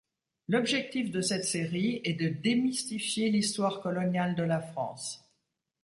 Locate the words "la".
4.41-4.59